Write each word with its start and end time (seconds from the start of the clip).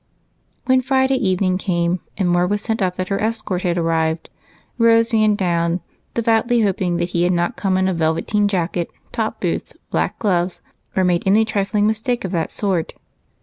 When 0.65 0.81
Friday 0.81 1.17
evening 1.17 1.59
came 1.59 1.99
and 2.17 2.33
word 2.33 2.49
was 2.49 2.63
sent 2.63 2.81
up 2.81 2.95
that 2.95 3.09
her 3.09 3.21
escort 3.21 3.61
had 3.61 3.77
arrived, 3.77 4.31
Rose 4.79 5.13
ran 5.13 5.35
down, 5.35 5.79
devoutly 6.15 6.61
hoping 6.61 6.97
that 6.97 7.09
he 7.09 7.21
had 7.21 7.31
not 7.31 7.55
come 7.55 7.77
in 7.77 7.87
a 7.87 7.93
velveteen 7.93 8.47
jacket, 8.47 8.89
top 9.11 9.39
boots, 9.39 9.75
black 9.91 10.17
gloves, 10.17 10.59
or 10.95 11.03
made 11.03 11.21
any 11.27 11.45
trifling 11.45 11.85
mistake 11.85 12.25
of 12.25 12.31
that 12.31 12.49
sort. 12.49 12.95